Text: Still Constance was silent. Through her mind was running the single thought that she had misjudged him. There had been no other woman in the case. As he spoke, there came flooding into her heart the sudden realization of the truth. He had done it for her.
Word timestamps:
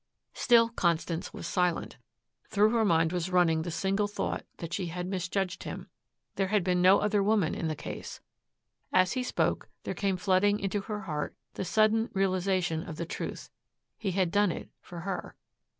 Still 0.33 0.69
Constance 0.69 1.31
was 1.31 1.45
silent. 1.45 1.97
Through 2.49 2.71
her 2.71 2.83
mind 2.83 3.13
was 3.13 3.29
running 3.29 3.61
the 3.61 3.69
single 3.69 4.07
thought 4.07 4.43
that 4.57 4.73
she 4.73 4.87
had 4.87 5.05
misjudged 5.05 5.61
him. 5.61 5.89
There 6.37 6.47
had 6.47 6.63
been 6.63 6.81
no 6.81 6.97
other 6.97 7.21
woman 7.21 7.53
in 7.53 7.67
the 7.67 7.75
case. 7.75 8.19
As 8.91 9.11
he 9.11 9.21
spoke, 9.21 9.69
there 9.83 9.93
came 9.93 10.17
flooding 10.17 10.59
into 10.59 10.81
her 10.81 11.01
heart 11.01 11.35
the 11.53 11.63
sudden 11.65 12.09
realization 12.15 12.81
of 12.81 12.95
the 12.95 13.05
truth. 13.05 13.51
He 13.99 14.09
had 14.13 14.31
done 14.31 14.51
it 14.51 14.71
for 14.81 15.01
her. 15.01 15.35